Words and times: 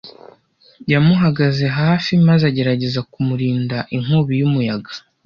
Yamuhagaze 0.91 1.65
hafi 1.79 2.11
maze 2.27 2.43
agerageza 2.51 2.99
kumurinda 3.11 3.77
inkubi 3.95 4.33
y'umuyaga. 4.39 4.91